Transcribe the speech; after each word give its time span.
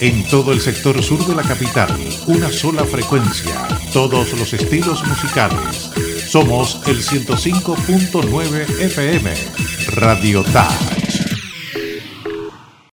En 0.00 0.22
todo 0.28 0.52
el 0.52 0.60
sector 0.60 1.02
sur 1.02 1.26
de 1.26 1.34
la 1.34 1.42
capital, 1.42 1.88
una 2.28 2.52
sola 2.52 2.84
frecuencia, 2.84 3.66
todos 3.92 4.32
los 4.38 4.52
estilos 4.52 5.04
musicales. 5.04 5.90
Somos 6.28 6.80
el 6.86 7.02
105.9 7.02 8.80
FM, 8.80 9.34
Radio 9.96 10.44
TAG. 10.44 10.97